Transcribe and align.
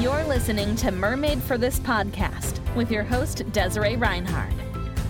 You're 0.00 0.24
listening 0.24 0.74
to 0.76 0.90
Mermaid 0.90 1.40
for 1.40 1.56
This 1.56 1.78
podcast 1.78 2.58
with 2.74 2.90
your 2.90 3.04
host, 3.04 3.44
Desiree 3.52 3.94
Reinhardt. 3.94 4.52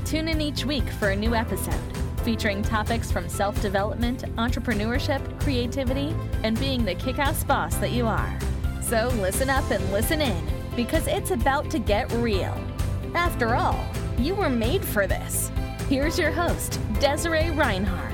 Tune 0.04 0.28
in 0.28 0.42
each 0.42 0.66
week 0.66 0.86
for 0.86 1.08
a 1.08 1.16
new 1.16 1.34
episode 1.34 1.80
featuring 2.22 2.62
topics 2.62 3.10
from 3.10 3.26
self 3.26 3.60
development, 3.62 4.24
entrepreneurship, 4.36 5.22
creativity, 5.40 6.14
and 6.42 6.60
being 6.60 6.84
the 6.84 6.94
kick 6.96 7.18
ass 7.18 7.42
boss 7.44 7.76
that 7.76 7.92
you 7.92 8.06
are. 8.06 8.38
So 8.82 9.08
listen 9.20 9.48
up 9.48 9.70
and 9.70 9.90
listen 9.90 10.20
in 10.20 10.46
because 10.76 11.06
it's 11.06 11.30
about 11.30 11.70
to 11.70 11.78
get 11.78 12.12
real. 12.12 12.54
After 13.14 13.54
all, 13.54 13.82
you 14.18 14.34
were 14.34 14.50
made 14.50 14.84
for 14.84 15.06
this. 15.06 15.50
Here's 15.88 16.18
your 16.18 16.30
host, 16.30 16.78
Desiree 17.00 17.50
Reinhardt. 17.50 18.13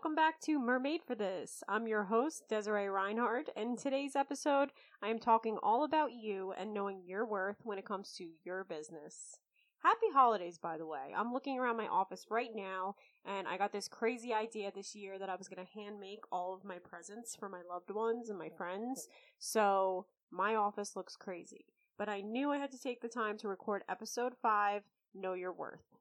Welcome 0.00 0.14
back 0.14 0.40
to 0.40 0.58
Mermaid 0.58 1.02
for 1.06 1.14
This. 1.14 1.62
I'm 1.68 1.86
your 1.86 2.04
host, 2.04 2.44
Desiree 2.48 2.88
Reinhardt, 2.88 3.50
and 3.54 3.72
in 3.72 3.76
today's 3.76 4.16
episode, 4.16 4.70
I 5.02 5.08
am 5.08 5.18
talking 5.18 5.58
all 5.62 5.84
about 5.84 6.12
you 6.14 6.54
and 6.58 6.72
knowing 6.72 7.02
your 7.04 7.26
worth 7.26 7.58
when 7.64 7.76
it 7.76 7.84
comes 7.84 8.12
to 8.12 8.26
your 8.42 8.64
business. 8.64 9.36
Happy 9.82 10.06
holidays, 10.14 10.56
by 10.56 10.78
the 10.78 10.86
way. 10.86 11.12
I'm 11.14 11.34
looking 11.34 11.58
around 11.58 11.76
my 11.76 11.86
office 11.86 12.24
right 12.30 12.48
now, 12.54 12.94
and 13.26 13.46
I 13.46 13.58
got 13.58 13.72
this 13.72 13.88
crazy 13.88 14.32
idea 14.32 14.72
this 14.74 14.94
year 14.94 15.18
that 15.18 15.28
I 15.28 15.36
was 15.36 15.48
going 15.48 15.66
to 15.66 15.78
hand 15.78 16.00
make 16.00 16.24
all 16.32 16.54
of 16.54 16.64
my 16.64 16.78
presents 16.78 17.36
for 17.36 17.50
my 17.50 17.60
loved 17.70 17.90
ones 17.90 18.30
and 18.30 18.38
my 18.38 18.48
friends. 18.48 19.06
So, 19.38 20.06
my 20.30 20.54
office 20.54 20.96
looks 20.96 21.14
crazy. 21.14 21.66
But 21.98 22.08
I 22.08 22.22
knew 22.22 22.52
I 22.52 22.56
had 22.56 22.72
to 22.72 22.80
take 22.80 23.02
the 23.02 23.08
time 23.08 23.36
to 23.36 23.48
record 23.48 23.82
episode 23.86 24.32
5 24.40 24.80
Know 25.14 25.34
Your 25.34 25.52
Worth. 25.52 25.99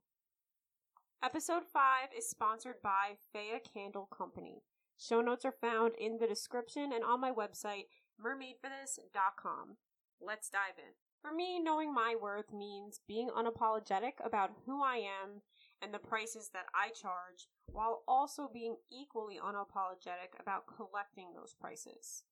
Episode 1.22 1.64
5 1.74 1.84
is 2.18 2.30
sponsored 2.30 2.82
by 2.82 3.12
Faya 3.36 3.60
Candle 3.74 4.08
Company. 4.18 4.64
Show 4.98 5.20
notes 5.20 5.44
are 5.44 5.52
found 5.52 5.92
in 6.00 6.18
the 6.18 6.28
description 6.28 6.94
and 6.94 7.04
on 7.04 7.20
my 7.20 7.30
website, 7.30 7.88
mermaidforthis.com. 8.24 9.76
Let's 10.22 10.50
dive 10.50 10.78
in. 10.78 10.94
For 11.22 11.36
me, 11.36 11.60
knowing 11.60 11.94
my 11.94 12.16
worth 12.20 12.54
means 12.54 13.02
being 13.06 13.30
unapologetic 13.38 14.14
about 14.24 14.52
who 14.66 14.82
I 14.82 14.96
am 14.96 15.42
and 15.82 15.94
the 15.94 16.00
prices 16.00 16.52
that 16.54 16.68
I 16.74 16.92
charge, 16.92 17.50
while 17.66 18.04
also 18.08 18.50
being 18.52 18.78
equally 18.90 19.40
unapologetic 19.46 20.40
about 20.40 20.68
collecting 20.74 21.34
those 21.36 21.54
prices. 21.60 22.24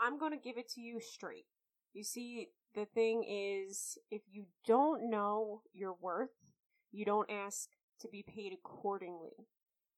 I'm 0.00 0.18
going 0.18 0.32
to 0.32 0.38
give 0.38 0.56
it 0.56 0.70
to 0.74 0.80
you 0.80 1.00
straight. 1.00 1.46
You 1.94 2.04
see, 2.04 2.50
the 2.76 2.84
thing 2.84 3.24
is, 3.28 3.98
if 4.08 4.22
you 4.30 4.44
don't 4.64 5.10
know 5.10 5.62
your 5.72 5.96
worth, 6.00 6.30
you 6.92 7.04
don't 7.04 7.28
ask 7.28 7.70
to 8.00 8.08
be 8.08 8.22
paid 8.22 8.52
accordingly. 8.52 9.46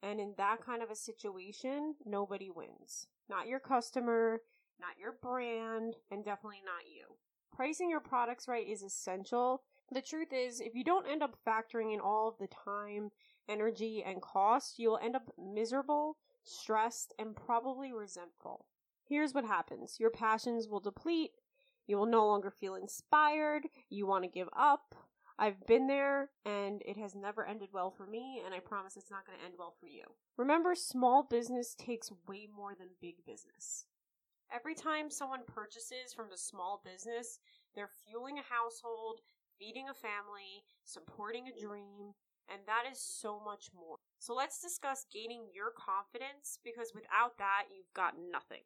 And 0.02 0.20
in 0.20 0.34
that 0.36 0.64
kind 0.64 0.82
of 0.82 0.90
a 0.90 0.96
situation, 0.96 1.94
nobody 2.04 2.50
wins. 2.50 3.06
Not 3.28 3.48
your 3.48 3.60
customer, 3.60 4.40
not 4.80 4.98
your 5.00 5.14
brand, 5.20 5.96
and 6.10 6.24
definitely 6.24 6.62
not 6.64 6.86
you. 6.86 7.16
Pricing 7.54 7.90
your 7.90 8.00
products 8.00 8.46
right 8.46 8.66
is 8.66 8.82
essential. 8.82 9.62
The 9.90 10.02
truth 10.02 10.32
is, 10.32 10.60
if 10.60 10.74
you 10.74 10.84
don't 10.84 11.08
end 11.08 11.22
up 11.22 11.36
factoring 11.46 11.92
in 11.92 12.00
all 12.00 12.28
of 12.28 12.38
the 12.38 12.46
time, 12.46 13.10
energy, 13.48 14.04
and 14.06 14.22
cost, 14.22 14.78
you'll 14.78 15.00
end 15.02 15.16
up 15.16 15.32
miserable, 15.36 16.18
stressed, 16.44 17.14
and 17.18 17.34
probably 17.34 17.92
resentful. 17.92 18.66
Here's 19.08 19.32
what 19.32 19.46
happens 19.46 19.96
your 19.98 20.10
passions 20.10 20.68
will 20.68 20.80
deplete, 20.80 21.32
you 21.86 21.96
will 21.96 22.06
no 22.06 22.26
longer 22.26 22.50
feel 22.50 22.74
inspired, 22.74 23.66
you 23.88 24.06
want 24.06 24.24
to 24.24 24.30
give 24.30 24.48
up, 24.56 24.94
I've 25.38 25.64
been 25.66 25.86
there 25.86 26.30
and 26.44 26.82
it 26.84 26.96
has 26.96 27.14
never 27.14 27.46
ended 27.46 27.68
well 27.72 27.90
for 27.90 28.06
me, 28.06 28.42
and 28.44 28.52
I 28.52 28.58
promise 28.58 28.96
it's 28.96 29.10
not 29.10 29.24
going 29.24 29.38
to 29.38 29.44
end 29.44 29.54
well 29.56 29.74
for 29.78 29.86
you. 29.86 30.02
Remember, 30.36 30.74
small 30.74 31.22
business 31.22 31.74
takes 31.78 32.10
way 32.26 32.48
more 32.54 32.74
than 32.74 32.88
big 33.00 33.24
business. 33.24 33.86
Every 34.52 34.74
time 34.74 35.10
someone 35.10 35.42
purchases 35.46 36.12
from 36.16 36.26
the 36.30 36.38
small 36.38 36.82
business, 36.84 37.38
they're 37.74 37.90
fueling 38.08 38.38
a 38.38 38.42
household, 38.42 39.20
feeding 39.58 39.86
a 39.88 39.94
family, 39.94 40.64
supporting 40.84 41.46
a 41.46 41.60
dream, 41.60 42.14
and 42.50 42.64
that 42.66 42.90
is 42.90 42.98
so 42.98 43.38
much 43.44 43.70
more. 43.76 43.98
So 44.18 44.34
let's 44.34 44.60
discuss 44.60 45.06
gaining 45.12 45.46
your 45.52 45.70
confidence 45.76 46.58
because 46.64 46.92
without 46.94 47.36
that, 47.38 47.68
you've 47.70 47.92
got 47.94 48.14
nothing. 48.18 48.64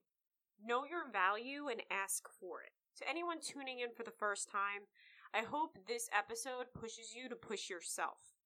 Know 0.65 0.85
your 0.87 1.11
value 1.11 1.67
and 1.69 1.83
ask 1.91 2.29
for 2.41 2.63
it. 2.63 2.73
To 3.03 3.09
anyone 3.09 3.43
tuning 3.43 3.81
in 3.81 3.91
for 3.91 4.05
the 4.05 4.15
first 4.15 4.49
time, 4.49 4.87
I 5.35 5.41
hope 5.41 5.79
this 5.89 6.11
episode 6.13 6.67
pushes 6.79 7.15
you 7.17 7.27
to 7.31 7.35
push 7.35 7.71
yourself. 7.71 8.37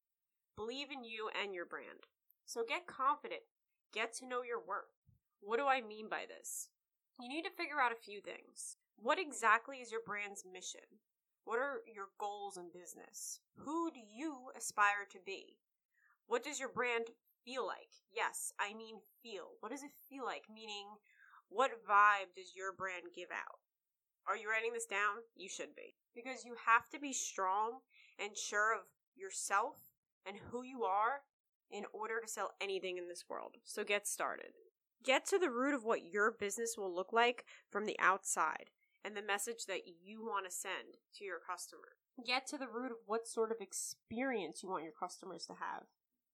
Believe 0.56 0.92
in 0.92 1.02
you 1.02 1.28
and 1.42 1.52
your 1.52 1.66
brand. 1.66 2.06
So 2.44 2.62
get 2.62 2.86
confident. 2.86 3.42
Get 3.92 4.14
to 4.14 4.26
know 4.26 4.42
your 4.42 4.60
worth. 4.60 4.94
What 5.40 5.58
do 5.58 5.66
I 5.66 5.80
mean 5.80 6.08
by 6.08 6.26
this? 6.28 6.68
You 7.18 7.28
need 7.28 7.42
to 7.42 7.50
figure 7.50 7.80
out 7.80 7.90
a 7.90 7.96
few 7.96 8.20
things. 8.20 8.76
What 9.02 9.18
exactly 9.18 9.78
is 9.78 9.90
your 9.90 10.02
brand's 10.06 10.44
mission? 10.50 10.86
What 11.44 11.58
are 11.58 11.82
your 11.92 12.14
goals 12.18 12.56
in 12.56 12.70
business? 12.72 13.40
Who 13.58 13.90
do 13.90 13.98
you 14.00 14.50
aspire 14.56 15.10
to 15.10 15.18
be? 15.26 15.58
What 16.28 16.44
does 16.44 16.60
your 16.60 16.68
brand 16.68 17.06
feel 17.44 17.66
like? 17.66 17.90
Yes, 18.14 18.52
I 18.60 18.74
mean 18.74 18.96
feel. 19.24 19.58
What 19.58 19.72
does 19.72 19.82
it 19.82 19.92
feel 20.08 20.24
like? 20.24 20.44
Meaning, 20.52 20.86
what 21.48 21.84
vibe 21.88 22.34
does 22.36 22.54
your 22.54 22.72
brand 22.72 23.10
give 23.12 23.30
out? 23.32 23.58
Are 24.28 24.36
you 24.36 24.50
writing 24.50 24.72
this 24.72 24.86
down? 24.86 25.22
You 25.36 25.48
should 25.48 25.74
be. 25.76 25.94
Because 26.14 26.44
you 26.44 26.56
have 26.66 26.88
to 26.90 26.98
be 26.98 27.12
strong 27.12 27.78
and 28.18 28.36
sure 28.36 28.74
of 28.74 28.80
yourself 29.14 29.76
and 30.26 30.36
who 30.50 30.62
you 30.62 30.82
are 30.84 31.20
in 31.70 31.84
order 31.92 32.20
to 32.20 32.28
sell 32.28 32.52
anything 32.60 32.98
in 32.98 33.08
this 33.08 33.24
world. 33.28 33.56
So 33.64 33.84
get 33.84 34.06
started. 34.06 34.52
Get 35.04 35.26
to 35.26 35.38
the 35.38 35.50
root 35.50 35.74
of 35.74 35.84
what 35.84 36.12
your 36.12 36.32
business 36.32 36.74
will 36.76 36.92
look 36.92 37.12
like 37.12 37.44
from 37.70 37.86
the 37.86 37.98
outside 38.00 38.70
and 39.04 39.16
the 39.16 39.22
message 39.22 39.66
that 39.66 39.82
you 40.02 40.22
want 40.22 40.46
to 40.46 40.50
send 40.50 40.98
to 41.16 41.24
your 41.24 41.38
customer. 41.38 41.94
Get 42.26 42.46
to 42.48 42.58
the 42.58 42.68
root 42.68 42.90
of 42.90 42.98
what 43.06 43.28
sort 43.28 43.52
of 43.52 43.58
experience 43.60 44.62
you 44.62 44.68
want 44.68 44.82
your 44.82 44.92
customers 44.98 45.46
to 45.46 45.52
have. 45.52 45.84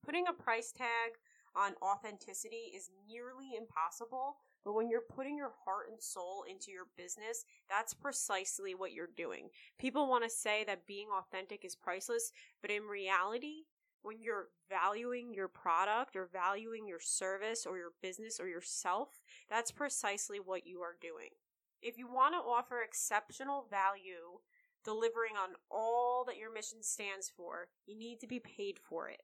Putting 0.04 0.26
a 0.26 0.32
price 0.32 0.72
tag 0.72 1.18
on 1.54 1.74
authenticity 1.82 2.72
is 2.74 2.90
nearly 3.06 3.50
impossible 3.56 4.36
but 4.64 4.74
when 4.74 4.88
you're 4.88 5.00
putting 5.00 5.36
your 5.36 5.52
heart 5.64 5.86
and 5.90 6.00
soul 6.00 6.44
into 6.48 6.70
your 6.70 6.86
business, 6.96 7.44
that's 7.68 7.94
precisely 7.94 8.74
what 8.74 8.92
you're 8.92 9.08
doing. 9.16 9.48
People 9.78 10.08
want 10.08 10.24
to 10.24 10.30
say 10.30 10.64
that 10.64 10.86
being 10.86 11.08
authentic 11.12 11.64
is 11.64 11.74
priceless, 11.74 12.32
but 12.60 12.70
in 12.70 12.82
reality, 12.82 13.64
when 14.02 14.20
you're 14.20 14.48
valuing 14.68 15.32
your 15.32 15.48
product 15.48 16.16
or 16.16 16.28
valuing 16.32 16.86
your 16.86 17.00
service 17.00 17.66
or 17.66 17.76
your 17.76 17.92
business 18.02 18.40
or 18.40 18.48
yourself, 18.48 19.20
that's 19.48 19.70
precisely 19.70 20.38
what 20.38 20.66
you 20.66 20.80
are 20.80 20.96
doing. 21.00 21.30
If 21.80 21.98
you 21.98 22.06
want 22.06 22.34
to 22.34 22.38
offer 22.38 22.82
exceptional 22.82 23.66
value, 23.70 24.40
delivering 24.84 25.34
on 25.40 25.50
all 25.70 26.24
that 26.26 26.36
your 26.36 26.52
mission 26.52 26.82
stands 26.82 27.30
for, 27.36 27.68
you 27.86 27.96
need 27.96 28.20
to 28.20 28.26
be 28.26 28.40
paid 28.40 28.78
for 28.78 29.08
it. 29.08 29.22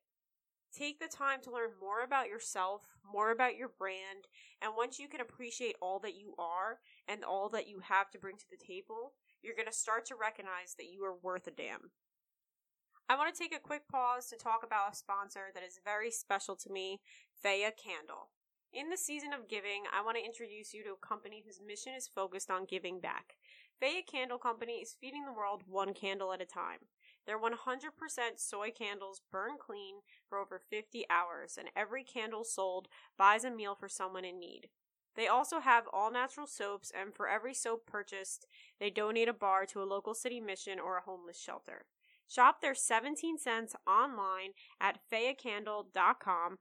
Take 0.77 1.01
the 1.01 1.09
time 1.09 1.41
to 1.43 1.51
learn 1.51 1.71
more 1.81 2.05
about 2.05 2.29
yourself, 2.29 2.83
more 3.03 3.31
about 3.31 3.57
your 3.57 3.71
brand, 3.79 4.29
and 4.61 4.73
once 4.77 4.99
you 4.99 5.09
can 5.09 5.21
appreciate 5.21 5.77
all 5.81 5.99
that 6.01 6.15
you 6.15 6.35
are 6.39 6.79
and 7.09 7.25
all 7.25 7.49
that 7.49 7.69
you 7.69 7.81
have 7.81 8.11
to 8.11 8.19
bring 8.19 8.37
to 8.37 8.51
the 8.51 8.65
table, 8.65 9.15
you're 9.43 9.57
going 9.57 9.67
to 9.67 9.73
start 9.73 10.05
to 10.07 10.15
recognize 10.15 10.75
that 10.77 10.93
you 10.93 11.05
are 11.05 11.17
worth 11.23 11.47
a 11.47 11.51
damn. 11.51 11.91
I 13.09 13.17
want 13.17 13.35
to 13.35 13.43
take 13.43 13.55
a 13.55 13.61
quick 13.61 13.89
pause 13.89 14.27
to 14.27 14.37
talk 14.37 14.61
about 14.63 14.93
a 14.93 14.97
sponsor 14.97 15.49
that 15.55 15.63
is 15.63 15.81
very 15.83 16.11
special 16.11 16.55
to 16.57 16.71
me, 16.71 17.01
Faya 17.43 17.73
Candle. 17.73 18.29
In 18.71 18.91
the 18.91 18.99
season 18.99 19.33
of 19.33 19.49
giving, 19.49 19.85
I 19.97 20.05
want 20.05 20.19
to 20.19 20.25
introduce 20.25 20.75
you 20.75 20.85
to 20.85 20.91
a 20.91 21.07
company 21.07 21.43
whose 21.45 21.63
mission 21.67 21.95
is 21.97 22.07
focused 22.07 22.51
on 22.51 22.67
giving 22.67 23.01
back. 23.01 23.37
Faya 23.83 24.05
Candle 24.07 24.37
Company 24.37 24.75
is 24.75 24.97
feeding 25.01 25.25
the 25.25 25.33
world 25.33 25.63
one 25.67 25.95
candle 25.95 26.35
at 26.35 26.43
a 26.43 26.47
time. 26.47 26.81
Their 27.29 27.39
100% 27.39 27.53
soy 28.37 28.71
candles 28.71 29.21
burn 29.31 29.59
clean 29.61 29.97
for 30.31 30.39
over 30.39 30.59
50 30.71 31.05
hours, 31.11 31.59
and 31.59 31.69
every 31.77 32.03
candle 32.03 32.43
sold 32.43 32.89
buys 33.19 33.45
a 33.45 33.51
meal 33.51 33.77
for 33.79 33.87
someone 33.87 34.25
in 34.25 34.41
need. 34.41 34.69
They 35.15 35.27
also 35.29 35.61
have 35.61 35.85
all 35.93 36.11
natural 36.11 36.47
soaps, 36.47 36.91
and 36.91 37.15
for 37.15 37.29
every 37.29 37.53
soap 37.53 37.87
purchased, 37.87 38.47
they 38.81 38.89
donate 38.89 39.29
a 39.29 39.35
bar 39.35 39.67
to 39.67 39.83
a 39.83 39.85
local 39.85 40.15
city 40.15 40.41
mission 40.41 40.81
or 40.81 40.97
a 40.97 41.03
homeless 41.03 41.39
shelter. 41.39 41.85
Shop 42.27 42.63
their 42.63 42.75
17 42.75 43.37
scents 43.37 43.75
online 43.87 44.53
at 44.81 45.01
fayacandle.com 45.13 46.59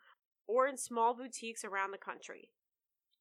or 0.48 0.68
in 0.68 0.76
small 0.76 1.14
boutiques 1.14 1.64
around 1.64 1.92
the 1.92 1.98
country. 1.98 2.50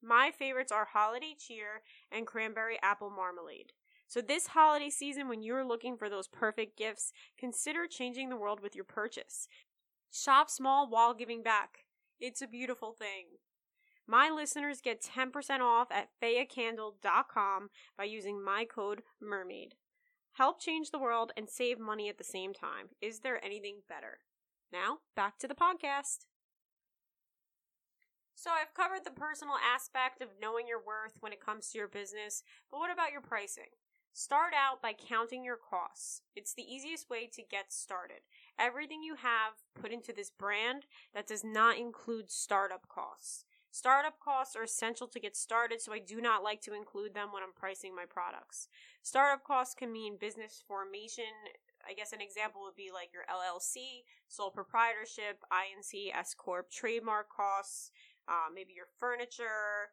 My 0.03 0.33
favorites 0.37 0.73
are 0.73 0.89
Holiday 0.93 1.37
Cheer 1.39 1.83
and 2.11 2.27
Cranberry 2.27 2.79
Apple 2.83 3.11
Marmalade. 3.11 3.73
So, 4.09 4.21
this 4.21 4.49
holiday 4.49 4.91
season, 4.91 5.29
when 5.29 5.43
you're 5.43 5.67
looking 5.67 5.97
for 5.97 6.09
those 6.09 6.29
perfect 6.29 6.79
gifts, 6.79 7.13
consider 7.39 7.87
changing 7.87 8.29
the 8.29 8.37
world 8.37 8.61
with 8.61 8.75
your 8.75 8.85
purchase. 8.85 9.49
Shop 10.13 10.49
small 10.49 10.89
while 10.89 11.13
giving 11.13 11.43
back. 11.43 11.85
It's 12.21 12.41
a 12.41 12.47
beautiful 12.47 12.93
thing. 12.93 13.27
My 14.07 14.31
listeners 14.31 14.81
get 14.81 15.03
10% 15.03 15.61
off 15.61 15.89
at 15.91 16.11
fayacandle.com 16.23 17.69
by 17.99 18.05
using 18.05 18.43
my 18.43 18.65
code 18.65 19.03
MERMAID. 19.21 19.73
Help 20.35 20.61
change 20.61 20.91
the 20.91 20.99
world 20.99 21.33
and 21.37 21.51
save 21.51 21.81
money 21.81 22.09
at 22.09 22.19
the 22.19 22.25
same 22.25 22.55
time. 22.55 22.91
Is 23.01 23.21
there 23.21 23.45
anything 23.45 23.79
better? 23.89 24.19
Now, 24.73 24.99
back 25.17 25.39
to 25.39 25.49
the 25.49 25.55
podcast. 25.55 26.27
So 28.35 28.51
I've 28.51 28.75
covered 28.75 29.05
the 29.05 29.19
personal 29.19 29.55
aspect 29.57 30.21
of 30.21 30.29
knowing 30.41 30.69
your 30.69 30.79
worth 30.79 31.15
when 31.21 31.33
it 31.33 31.45
comes 31.45 31.71
to 31.71 31.79
your 31.79 31.89
business, 31.89 32.45
but 32.71 32.79
what 32.79 32.93
about 32.93 33.11
your 33.11 33.23
pricing? 33.23 33.73
Start 34.19 34.55
out 34.57 34.81
by 34.81 34.95
counting 34.95 35.45
your 35.45 35.59
costs. 35.59 36.23
It's 36.35 36.55
the 36.55 36.65
easiest 36.65 37.11
way 37.11 37.29
to 37.35 37.43
get 37.43 37.71
started. 37.71 38.21
Everything 38.59 39.03
you 39.03 39.17
have 39.17 39.53
put 39.79 39.93
into 39.93 40.11
this 40.11 40.31
brand 40.31 40.87
that 41.13 41.27
does 41.27 41.45
not 41.45 41.77
include 41.77 42.31
startup 42.31 42.89
costs. 42.89 43.45
Startup 43.71 44.19
costs 44.19 44.57
are 44.57 44.63
essential 44.63 45.07
to 45.07 45.21
get 45.21 45.37
started, 45.37 45.83
so 45.83 45.93
I 45.93 45.99
do 45.99 46.23
not 46.23 46.43
like 46.43 46.63
to 46.63 46.73
include 46.73 47.13
them 47.13 47.29
when 47.31 47.43
I'm 47.43 47.53
pricing 47.53 47.95
my 47.95 48.07
products. 48.09 48.69
Startup 49.03 49.45
costs 49.45 49.75
can 49.75 49.93
mean 49.93 50.17
business 50.19 50.65
formation. 50.67 51.53
I 51.87 51.93
guess 51.93 52.15
an 52.15 52.23
example 52.23 52.63
would 52.63 52.75
be 52.75 52.89
like 52.91 53.11
your 53.13 53.25
LLC, 53.25 54.05
sole 54.29 54.51
proprietorship, 54.51 55.45
INC, 55.53 56.17
S 56.19 56.33
Corp, 56.33 56.71
trademark 56.71 57.29
costs, 57.29 57.91
uh, 58.27 58.49
maybe 58.55 58.73
your 58.75 58.89
furniture, 58.99 59.93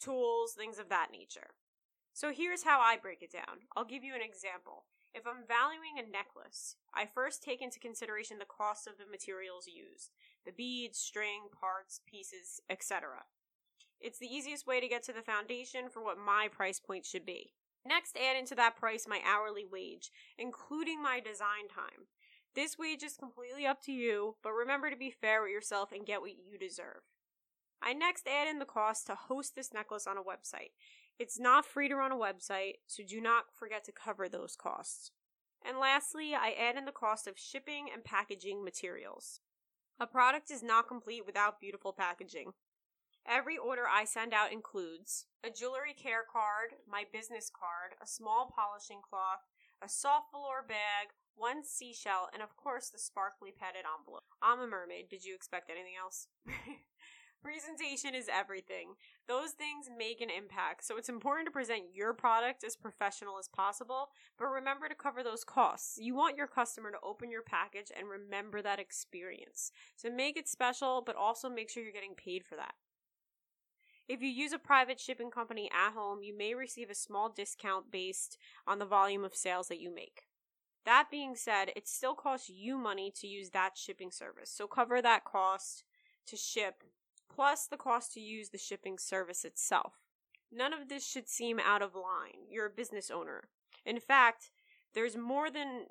tools, 0.00 0.54
things 0.54 0.78
of 0.78 0.88
that 0.88 1.08
nature. 1.12 1.50
So 2.18 2.32
here's 2.32 2.64
how 2.64 2.80
I 2.80 2.96
break 2.96 3.22
it 3.22 3.30
down. 3.30 3.62
I'll 3.76 3.84
give 3.84 4.02
you 4.02 4.12
an 4.16 4.22
example. 4.22 4.86
If 5.14 5.24
I'm 5.24 5.46
valuing 5.46 6.02
a 6.02 6.10
necklace, 6.10 6.74
I 6.92 7.06
first 7.06 7.44
take 7.44 7.62
into 7.62 7.78
consideration 7.78 8.40
the 8.40 8.44
cost 8.44 8.88
of 8.88 8.94
the 8.98 9.08
materials 9.08 9.68
used 9.68 10.10
the 10.44 10.50
beads, 10.50 10.98
string, 10.98 11.42
parts, 11.60 12.00
pieces, 12.10 12.60
etc. 12.68 13.22
It's 14.00 14.18
the 14.18 14.26
easiest 14.26 14.66
way 14.66 14.80
to 14.80 14.88
get 14.88 15.04
to 15.04 15.12
the 15.12 15.22
foundation 15.22 15.88
for 15.88 16.02
what 16.02 16.18
my 16.18 16.48
price 16.50 16.80
point 16.80 17.06
should 17.06 17.24
be. 17.24 17.52
Next, 17.86 18.16
add 18.16 18.36
into 18.36 18.56
that 18.56 18.74
price 18.74 19.06
my 19.06 19.20
hourly 19.24 19.64
wage, 19.64 20.10
including 20.36 21.00
my 21.00 21.20
design 21.20 21.68
time. 21.72 22.10
This 22.56 22.76
wage 22.76 23.04
is 23.04 23.16
completely 23.16 23.64
up 23.64 23.80
to 23.82 23.92
you, 23.92 24.34
but 24.42 24.50
remember 24.50 24.90
to 24.90 24.96
be 24.96 25.12
fair 25.12 25.40
with 25.42 25.52
yourself 25.52 25.92
and 25.92 26.04
get 26.04 26.20
what 26.20 26.32
you 26.32 26.58
deserve. 26.58 27.06
I 27.80 27.92
next 27.92 28.26
add 28.26 28.48
in 28.48 28.58
the 28.58 28.64
cost 28.64 29.06
to 29.06 29.14
host 29.14 29.54
this 29.54 29.72
necklace 29.72 30.08
on 30.08 30.18
a 30.18 30.22
website. 30.22 30.72
It's 31.18 31.38
not 31.38 31.66
free 31.66 31.88
to 31.88 31.96
run 31.96 32.12
a 32.12 32.16
website, 32.16 32.74
so 32.86 33.02
do 33.02 33.20
not 33.20 33.46
forget 33.52 33.84
to 33.84 33.92
cover 33.92 34.28
those 34.28 34.54
costs. 34.54 35.10
And 35.66 35.78
lastly, 35.78 36.32
I 36.34 36.50
add 36.50 36.76
in 36.76 36.84
the 36.84 36.92
cost 36.92 37.26
of 37.26 37.38
shipping 37.38 37.88
and 37.92 38.04
packaging 38.04 38.64
materials. 38.64 39.40
A 39.98 40.06
product 40.06 40.50
is 40.50 40.62
not 40.62 40.86
complete 40.86 41.26
without 41.26 41.60
beautiful 41.60 41.92
packaging. 41.92 42.52
Every 43.26 43.58
order 43.58 43.82
I 43.86 44.04
send 44.04 44.32
out 44.32 44.52
includes 44.52 45.26
a 45.44 45.50
jewelry 45.50 45.92
care 45.92 46.24
card, 46.30 46.78
my 46.88 47.04
business 47.12 47.50
card, 47.50 47.98
a 48.00 48.06
small 48.06 48.54
polishing 48.54 49.00
cloth, 49.02 49.42
a 49.82 49.88
soft 49.88 50.30
velour 50.32 50.64
bag, 50.66 51.08
one 51.34 51.64
seashell, 51.64 52.28
and 52.32 52.42
of 52.42 52.56
course 52.56 52.90
the 52.90 52.98
sparkly 52.98 53.52
padded 53.52 53.82
envelope. 53.84 54.24
I'm 54.40 54.60
a 54.60 54.66
mermaid. 54.66 55.08
Did 55.10 55.24
you 55.24 55.34
expect 55.34 55.68
anything 55.68 55.94
else? 56.00 56.28
Presentation 57.42 58.14
is 58.14 58.28
everything. 58.28 58.94
Those 59.28 59.52
things 59.52 59.88
make 59.96 60.20
an 60.20 60.28
impact, 60.28 60.84
so 60.84 60.96
it's 60.96 61.08
important 61.08 61.46
to 61.46 61.52
present 61.52 61.94
your 61.94 62.12
product 62.12 62.64
as 62.64 62.74
professional 62.74 63.38
as 63.38 63.48
possible, 63.48 64.08
but 64.36 64.46
remember 64.46 64.88
to 64.88 64.94
cover 64.94 65.22
those 65.22 65.44
costs. 65.44 65.98
You 66.00 66.14
want 66.14 66.36
your 66.36 66.48
customer 66.48 66.90
to 66.90 66.98
open 67.02 67.30
your 67.30 67.42
package 67.42 67.92
and 67.96 68.08
remember 68.08 68.60
that 68.62 68.80
experience. 68.80 69.70
So 69.96 70.10
make 70.10 70.36
it 70.36 70.48
special, 70.48 71.00
but 71.04 71.14
also 71.14 71.48
make 71.48 71.70
sure 71.70 71.82
you're 71.82 71.92
getting 71.92 72.14
paid 72.14 72.44
for 72.44 72.56
that. 72.56 72.74
If 74.08 74.20
you 74.20 74.28
use 74.28 74.52
a 74.52 74.58
private 74.58 74.98
shipping 74.98 75.30
company 75.30 75.70
at 75.72 75.92
home, 75.92 76.22
you 76.22 76.36
may 76.36 76.54
receive 76.54 76.90
a 76.90 76.94
small 76.94 77.28
discount 77.28 77.92
based 77.92 78.36
on 78.66 78.78
the 78.80 78.86
volume 78.86 79.24
of 79.24 79.36
sales 79.36 79.68
that 79.68 79.80
you 79.80 79.94
make. 79.94 80.22
That 80.84 81.08
being 81.10 81.36
said, 81.36 81.70
it 81.76 81.86
still 81.86 82.14
costs 82.14 82.48
you 82.48 82.78
money 82.78 83.12
to 83.16 83.26
use 83.26 83.50
that 83.50 83.76
shipping 83.76 84.10
service, 84.10 84.50
so 84.50 84.66
cover 84.66 85.00
that 85.02 85.24
cost 85.24 85.84
to 86.26 86.36
ship 86.36 86.82
plus 87.34 87.66
the 87.66 87.76
cost 87.76 88.12
to 88.14 88.20
use 88.20 88.50
the 88.50 88.58
shipping 88.58 88.98
service 88.98 89.44
itself. 89.44 89.94
None 90.50 90.72
of 90.72 90.88
this 90.88 91.06
should 91.06 91.28
seem 91.28 91.58
out 91.58 91.82
of 91.82 91.94
line. 91.94 92.46
You're 92.48 92.66
a 92.66 92.70
business 92.70 93.10
owner. 93.10 93.48
In 93.84 94.00
fact, 94.00 94.50
there's 94.94 95.16
more 95.16 95.50
than 95.50 95.86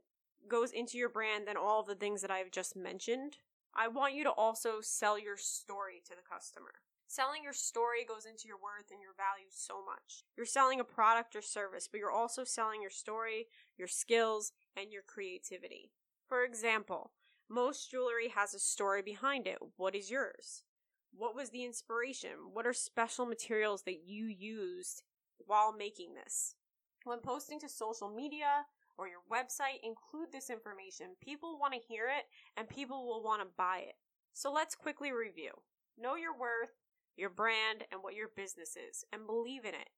goes 0.48 0.72
into 0.72 0.98
your 0.98 1.10
brand 1.10 1.48
than 1.48 1.58
all 1.58 1.82
of 1.82 1.88
the 1.88 1.96
things 1.96 2.22
that 2.22 2.32
I've 2.32 2.52
just 2.52 2.76
mentioned. 2.76 3.38
I 3.76 3.88
want 3.88 4.16
you 4.16 4.24
to 4.24 4.32
also 4.32 4.82
sell 4.82 5.20
your 5.20 5.38
story 5.38 6.02
to 6.06 6.16
the 6.16 6.28
customer. 6.28 6.82
Selling 7.08 7.44
your 7.44 7.54
story 7.54 8.04
goes 8.06 8.26
into 8.26 8.48
your 8.48 8.58
worth 8.58 8.92
and 8.92 9.02
your 9.02 9.14
value 9.16 9.48
so 9.50 9.76
much. 9.86 10.24
You're 10.36 10.46
selling 10.46 10.80
a 10.80 10.84
product 10.84 11.36
or 11.36 11.42
service, 11.42 11.88
but 11.90 12.00
you're 12.00 12.12
also 12.12 12.44
selling 12.44 12.82
your 12.82 12.92
story, 12.92 13.48
your 13.78 13.88
skills, 13.88 14.52
and 14.76 14.92
your 14.92 15.04
creativity. 15.04 15.92
For 16.28 16.44
example, 16.44 17.12
most 17.50 17.90
jewelry 17.92 18.30
has 18.36 18.54
a 18.54 18.60
story 18.60 19.02
behind 19.02 19.48
it. 19.48 19.60
What 19.78 19.96
is 19.96 20.12
yours? 20.12 20.64
What 21.12 21.36
was 21.36 21.50
the 21.50 21.66
inspiration? 21.66 22.32
What 22.54 22.68
are 22.68 22.74
special 22.74 23.26
materials 23.26 23.84
that 23.84 24.06
you 24.06 24.26
used 24.26 25.04
while 25.46 25.74
making 25.74 26.14
this? 26.14 26.56
When 27.04 27.20
posting 27.20 27.60
to 27.62 27.70
social 27.70 28.10
media 28.10 28.66
or 28.98 29.08
your 29.08 29.22
website, 29.32 29.80
include 29.84 30.32
this 30.32 30.50
information. 30.50 31.16
People 31.22 31.58
want 31.60 31.74
to 31.74 31.80
hear 31.80 32.06
it 32.08 32.26
and 32.56 32.68
people 32.68 33.06
will 33.06 33.24
want 33.24 33.42
to 33.42 33.48
buy 33.58 33.84
it. 33.88 33.96
So 34.34 34.52
let's 34.52 34.76
quickly 34.76 35.12
review. 35.12 35.52
Know 35.98 36.16
your 36.16 36.38
worth, 36.38 36.74
your 37.16 37.30
brand, 37.30 37.86
and 37.92 38.04
what 38.04 38.14
your 38.14 38.28
business 38.36 38.76
is, 38.78 39.04
and 39.12 39.26
believe 39.26 39.66
in 39.66 39.74
it. 39.74 39.90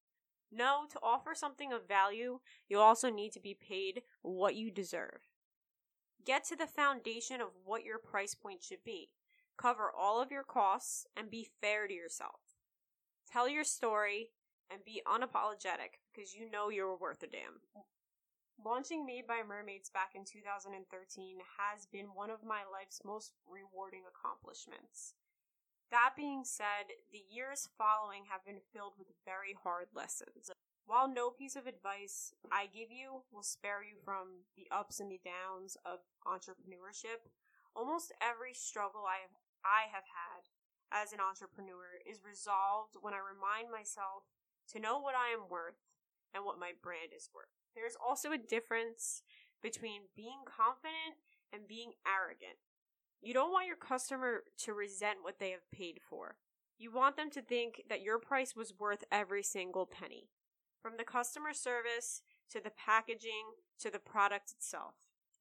Know 0.52 0.86
to 0.92 1.00
offer 1.04 1.36
something 1.36 1.74
of 1.74 1.88
value, 1.88 2.40
you 2.70 2.80
also 2.80 3.10
need 3.10 3.34
to 3.34 3.42
be 3.42 3.54
paid 3.54 4.04
what 4.22 4.56
you 4.56 4.72
deserve. 4.72 5.28
Get 6.26 6.44
to 6.46 6.56
the 6.56 6.68
foundation 6.68 7.42
of 7.42 7.50
what 7.66 7.84
your 7.84 7.98
price 7.98 8.34
point 8.34 8.64
should 8.64 8.84
be 8.84 9.10
cover 9.60 9.92
all 9.98 10.22
of 10.22 10.32
your 10.32 10.44
costs, 10.44 11.06
and 11.18 11.30
be 11.30 11.50
fair 11.62 11.88
to 11.88 11.94
yourself. 11.94 12.40
Tell 13.32 13.50
your 13.50 13.64
story 13.64 14.32
and 14.72 14.80
be 14.86 15.02
unapologetic 15.06 16.00
because 16.14 16.34
you 16.34 16.50
know 16.50 16.70
you're 16.70 16.96
worth 16.96 17.24
a 17.24 17.28
damn. 17.28 17.60
Launching 18.64 19.06
Made 19.06 19.28
by 19.28 19.42
Mermaids 19.48 19.90
back 19.90 20.16
in 20.16 20.24
2013 20.24 21.38
has 21.60 21.86
been 21.88 22.08
one 22.14 22.30
of 22.30 22.44
my 22.44 22.68
life's 22.70 23.02
most 23.06 23.34
rewarding 23.48 24.04
accomplishments. 24.04 25.14
That 25.92 26.14
being 26.16 26.44
said, 26.44 26.92
the 27.12 27.24
years 27.32 27.70
following 27.78 28.24
have 28.30 28.46
been 28.46 28.62
filled 28.74 28.94
with 29.00 29.08
very 29.26 29.56
hard 29.64 29.88
lessons. 29.96 30.52
While 30.86 31.08
no 31.08 31.30
piece 31.30 31.56
of 31.56 31.68
advice 31.68 32.34
I 32.52 32.66
give 32.66 32.92
you 32.92 33.24
will 33.32 33.44
spare 33.44 33.82
you 33.84 33.96
from 34.04 34.46
the 34.58 34.68
ups 34.76 35.00
and 35.00 35.10
the 35.10 35.22
downs 35.24 35.78
of 35.86 36.00
entrepreneurship, 36.28 37.26
almost 37.76 38.12
every 38.22 38.54
struggle 38.54 39.06
I 39.08 39.22
have 39.22 39.34
I 39.64 39.92
have 39.92 40.08
had 40.08 40.50
as 40.92 41.14
an 41.14 41.20
entrepreneur 41.20 42.02
is 42.06 42.26
resolved 42.26 42.98
when 43.02 43.14
I 43.14 43.22
remind 43.22 43.72
myself 43.72 44.26
to 44.74 44.80
know 44.80 45.00
what 45.00 45.16
I 45.16 45.34
am 45.34 45.50
worth 45.50 45.80
and 46.34 46.46
what 46.46 46.60
my 46.60 46.72
brand 46.82 47.14
is 47.16 47.30
worth. 47.34 47.54
There's 47.76 47.98
also 47.98 48.32
a 48.32 48.38
difference 48.38 49.22
between 49.62 50.10
being 50.16 50.46
confident 50.46 51.22
and 51.54 51.68
being 51.68 51.94
arrogant. 52.06 52.58
You 53.22 53.34
don't 53.34 53.52
want 53.52 53.68
your 53.68 53.76
customer 53.76 54.44
to 54.66 54.74
resent 54.74 55.20
what 55.22 55.40
they 55.40 55.52
have 55.52 55.70
paid 55.72 56.00
for. 56.08 56.38
You 56.78 56.92
want 56.92 57.18
them 57.18 57.30
to 57.32 57.42
think 57.42 57.84
that 57.90 58.02
your 58.02 58.20
price 58.20 58.56
was 58.56 58.74
worth 58.80 59.04
every 59.12 59.44
single 59.44 59.86
penny. 59.86 60.30
From 60.82 60.94
the 60.98 61.04
customer 61.04 61.54
service 61.54 62.22
to 62.52 62.62
the 62.62 62.72
packaging 62.72 63.60
to 63.80 63.92
the 63.92 64.00
product 64.00 64.52
itself. 64.52 64.94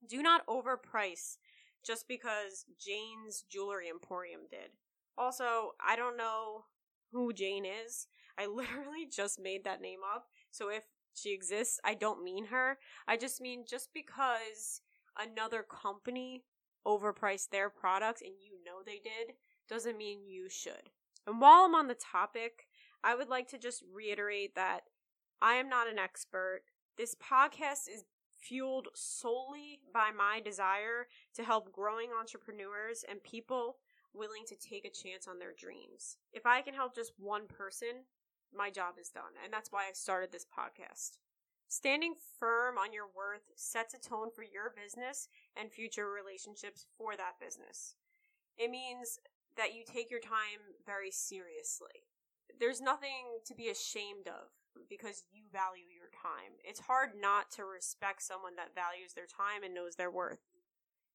Do 0.06 0.22
not 0.22 0.46
overprice 0.46 1.36
just 1.84 2.08
because 2.08 2.64
Jane's 2.78 3.44
Jewelry 3.50 3.88
Emporium 3.88 4.42
did. 4.50 4.70
Also, 5.16 5.72
I 5.84 5.96
don't 5.96 6.16
know 6.16 6.64
who 7.12 7.32
Jane 7.32 7.64
is. 7.64 8.06
I 8.38 8.46
literally 8.46 9.06
just 9.10 9.40
made 9.40 9.64
that 9.64 9.80
name 9.80 10.00
up. 10.14 10.26
So 10.50 10.70
if 10.70 10.84
she 11.14 11.32
exists, 11.32 11.80
I 11.84 11.94
don't 11.94 12.22
mean 12.22 12.46
her. 12.46 12.78
I 13.06 13.16
just 13.16 13.40
mean 13.40 13.64
just 13.68 13.90
because 13.92 14.80
another 15.18 15.62
company 15.62 16.44
overpriced 16.86 17.50
their 17.50 17.68
products 17.68 18.22
and 18.22 18.32
you 18.40 18.64
know 18.64 18.78
they 18.84 19.00
did, 19.02 19.34
doesn't 19.68 19.98
mean 19.98 20.26
you 20.26 20.48
should. 20.48 20.90
And 21.26 21.40
while 21.40 21.64
I'm 21.64 21.74
on 21.74 21.88
the 21.88 21.94
topic, 21.94 22.66
I 23.04 23.14
would 23.14 23.28
like 23.28 23.48
to 23.48 23.58
just 23.58 23.82
reiterate 23.92 24.54
that 24.54 24.80
I 25.42 25.54
am 25.54 25.68
not 25.68 25.88
an 25.88 25.98
expert. 25.98 26.62
This 26.96 27.14
podcast 27.14 27.88
is 27.92 28.04
fueled 28.40 28.88
solely 28.94 29.80
by 29.92 30.10
my 30.16 30.40
desire 30.40 31.06
to 31.34 31.44
help 31.44 31.72
growing 31.72 32.10
entrepreneurs 32.18 33.04
and 33.08 33.22
people 33.22 33.76
willing 34.14 34.44
to 34.46 34.56
take 34.56 34.84
a 34.84 34.90
chance 34.90 35.28
on 35.28 35.38
their 35.38 35.52
dreams. 35.58 36.16
If 36.32 36.46
I 36.46 36.62
can 36.62 36.74
help 36.74 36.94
just 36.94 37.12
one 37.18 37.46
person, 37.46 38.04
my 38.54 38.70
job 38.70 38.94
is 39.00 39.10
done. 39.10 39.34
And 39.44 39.52
that's 39.52 39.72
why 39.72 39.82
I 39.88 39.92
started 39.92 40.32
this 40.32 40.46
podcast. 40.46 41.18
Standing 41.68 42.14
firm 42.38 42.78
on 42.78 42.92
your 42.92 43.08
worth 43.14 43.44
sets 43.54 43.92
a 43.92 44.00
tone 44.00 44.30
for 44.34 44.42
your 44.42 44.72
business 44.74 45.28
and 45.54 45.70
future 45.70 46.08
relationships 46.08 46.86
for 46.96 47.14
that 47.16 47.38
business. 47.40 47.96
It 48.56 48.70
means 48.70 49.18
that 49.56 49.74
you 49.74 49.82
take 49.84 50.10
your 50.10 50.20
time 50.20 50.62
very 50.86 51.10
seriously. 51.10 52.06
There's 52.58 52.80
nothing 52.80 53.42
to 53.44 53.54
be 53.54 53.68
ashamed 53.68 54.28
of 54.28 54.48
because 54.88 55.24
you 55.30 55.42
value 55.52 55.84
your 55.90 55.97
time. 56.22 56.58
It's 56.64 56.80
hard 56.80 57.10
not 57.20 57.50
to 57.52 57.64
respect 57.64 58.22
someone 58.22 58.56
that 58.56 58.74
values 58.74 59.14
their 59.14 59.26
time 59.26 59.62
and 59.64 59.74
knows 59.74 59.96
their 59.96 60.10
worth. 60.10 60.40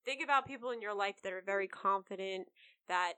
Think 0.05 0.23
about 0.23 0.47
people 0.47 0.71
in 0.71 0.81
your 0.81 0.93
life 0.93 1.21
that 1.23 1.33
are 1.33 1.43
very 1.45 1.67
confident, 1.67 2.47
that 2.87 3.13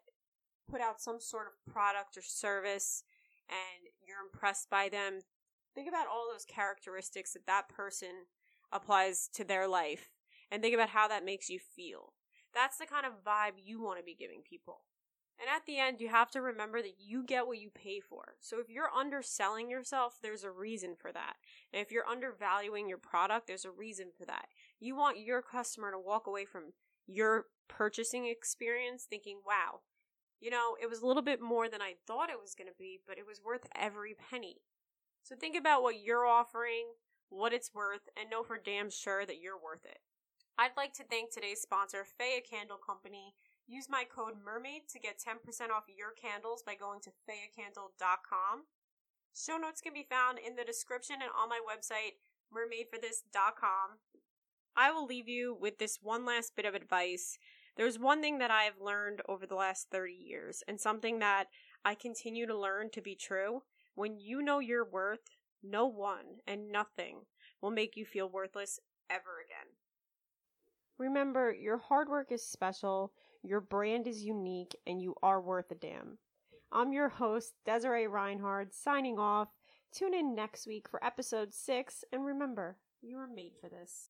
put 0.70 0.82
out 0.82 1.02
some 1.02 1.20
sort 1.20 1.48
of 1.48 1.74
product 1.74 2.18
or 2.18 2.22
service 2.22 3.04
and 3.50 3.88
you're 4.08 4.26
impressed 4.26 4.70
by 4.70 4.90
them, 4.90 5.22
think 5.74 5.88
about 5.88 6.08
all 6.08 6.28
those 6.32 6.46
characteristics 6.46 7.34
that 7.34 7.46
that 7.46 7.70
person 7.70 8.26
applies 8.72 9.30
to 9.34 9.44
their 9.44 9.68
life 9.68 10.10
and 10.52 10.62
think 10.62 10.74
about 10.74 10.90
how 10.90 11.08
that 11.08 11.26
makes 11.26 11.50
you 11.50 11.60
feel. 11.60 12.14
That's 12.54 12.78
the 12.78 12.86
kind 12.86 13.06
of 13.06 13.24
vibe 13.24 13.60
you 13.64 13.82
want 13.82 14.00
to 14.00 14.04
be 14.04 14.16
giving 14.16 14.42
people. 14.48 14.82
And 15.40 15.50
at 15.54 15.66
the 15.66 15.80
end, 15.80 16.00
you 16.00 16.08
have 16.08 16.32
to 16.32 16.42
remember 16.42 16.82
that 16.82 16.96
you 16.98 17.24
get 17.24 17.46
what 17.46 17.60
you 17.60 17.70
pay 17.70 18.00
for. 18.00 18.36
So 18.40 18.60
if 18.60 18.70
you're 18.70 18.90
underselling 18.98 19.70
yourself, 19.70 20.18
there's 20.22 20.46
a 20.46 20.52
reason 20.52 20.96
for 20.96 21.12
that. 21.12 21.36
And 21.74 21.82
if 21.82 21.92
you're 21.92 22.08
undervaluing 22.08 22.88
your 22.88 22.98
product, 22.98 23.48
there's 23.48 23.66
a 23.66 23.72
reason 23.72 24.08
for 24.18 24.26
that. 24.26 24.46
You 24.80 24.96
want 24.96 25.20
your 25.20 25.42
customer 25.42 25.92
to 25.92 26.00
walk 26.00 26.26
away 26.28 26.46
from 26.46 26.74
your 27.06 27.46
purchasing 27.68 28.28
experience 28.28 29.06
thinking, 29.10 29.40
wow, 29.46 29.82
you 30.40 30.50
know, 30.50 30.76
it 30.82 30.90
was 30.90 31.02
a 31.02 31.08
little 31.08 31.22
bit 31.22 31.42
more 31.42 31.70
than 31.70 31.82
I 31.82 31.96
thought 32.08 32.30
it 32.30 32.42
was 32.42 32.56
going 32.56 32.68
to 32.68 32.78
be, 32.78 33.00
but 33.06 33.18
it 33.18 33.28
was 33.28 33.42
worth 33.44 33.68
every 33.76 34.14
penny. 34.14 34.62
So 35.24 35.36
think 35.36 35.58
about 35.58 35.82
what 35.82 36.02
you're 36.04 36.26
offering, 36.26 36.86
what 37.30 37.54
it's 37.54 37.74
worth, 37.74 38.08
and 38.20 38.30
know 38.30 38.44
for 38.44 38.58
damn 38.58 38.90
sure 38.90 39.26
that 39.26 39.42
you're 39.42 39.62
worth 39.62 39.84
it. 39.84 40.00
I'd 40.58 40.78
like 40.78 40.94
to 40.94 41.04
thank 41.04 41.34
today's 41.34 41.62
sponsor, 41.62 42.06
Faya 42.06 42.40
Candle 42.50 42.78
Company. 42.78 43.34
Use 43.68 43.88
my 43.90 44.04
code 44.04 44.36
MERMAID 44.46 44.88
to 44.90 45.00
get 45.00 45.20
10% 45.20 45.72
off 45.72 45.86
your 45.90 46.12
candles 46.12 46.62
by 46.64 46.76
going 46.76 47.02
to 47.02 47.10
fayacandle.com. 47.28 48.66
Show 49.36 49.58
notes 49.58 49.82
can 49.82 49.94
be 49.94 50.06
found 50.08 50.38
in 50.38 50.56
the 50.56 50.64
description 50.64 51.18
and 51.22 51.32
on 51.36 51.50
my 51.50 51.60
website, 51.60 52.22
mermaidforthis.com. 52.54 53.98
I 54.78 54.92
will 54.92 55.06
leave 55.06 55.28
you 55.28 55.58
with 55.60 55.80
this 55.80 56.00
one 56.02 56.26
last 56.26 56.56
bit 56.56 56.66
of 56.66 56.76
advice. 56.76 57.40
There's 57.76 57.98
one 57.98 58.22
thing 58.22 58.38
that 58.38 58.52
I 58.52 58.64
have 58.64 58.80
learned 58.80 59.22
over 59.28 59.46
the 59.46 59.56
last 59.56 59.88
30 59.92 60.14
years, 60.14 60.64
and 60.68 60.80
something 60.80 61.20
that 61.20 61.46
I 61.84 61.96
continue 61.96 62.46
to 62.46 62.58
learn 62.58 62.90
to 62.92 63.02
be 63.02 63.16
true. 63.16 63.64
When 63.96 64.20
you 64.20 64.42
know 64.42 64.60
your 64.60 64.86
worth, 64.86 65.30
no 65.64 65.88
one 65.88 66.40
and 66.46 66.72
nothing 66.72 67.22
will 67.62 67.72
make 67.72 67.98
you 67.98 68.06
feel 68.06 68.30
worthless 68.30 68.80
ever 69.10 69.42
again. 69.44 69.74
Remember, 70.98 71.54
your 71.54 71.78
hard 71.78 72.08
work 72.10 72.32
is 72.32 72.46
special, 72.46 73.12
your 73.46 73.62
brand 73.62 74.08
is 74.08 74.24
unique, 74.24 74.76
and 74.88 75.02
you 75.02 75.16
are 75.22 75.40
worth 75.40 75.72
a 75.72 75.76
damn. 75.76 76.18
I'm 76.72 76.94
your 76.94 77.10
host, 77.10 77.54
Desiree 77.66 78.08
Reinhardt, 78.08 78.74
signing 78.74 79.20
off. 79.20 79.50
Tune 79.94 80.14
in 80.14 80.36
next 80.36 80.68
week 80.68 80.90
for 80.90 81.04
episode 81.04 81.54
6, 81.54 82.04
and 82.12 82.26
remember, 82.26 82.78
you 83.02 83.18
were 83.18 83.28
made 83.28 83.54
for 83.62 83.70
this. 83.70 84.10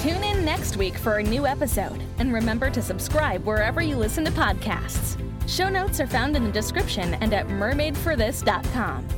Tune 0.00 0.24
in 0.24 0.44
next 0.44 0.76
week 0.76 0.96
for 0.96 1.18
a 1.18 1.22
new 1.22 1.46
episode, 1.46 2.02
and 2.18 2.32
remember 2.32 2.70
to 2.70 2.80
subscribe 2.80 3.44
wherever 3.44 3.82
you 3.82 3.96
listen 3.96 4.24
to 4.24 4.30
podcasts. 4.30 5.20
Show 5.48 5.68
notes 5.68 5.98
are 6.00 6.06
found 6.06 6.36
in 6.36 6.44
the 6.44 6.52
description 6.52 7.14
and 7.14 7.34
at 7.34 7.48
mermaidforthis.com. 7.48 9.08